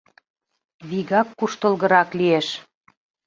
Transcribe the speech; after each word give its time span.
—Вигак 0.89 1.27
куштылгырак 1.37 2.09
лиеш. 2.19 2.47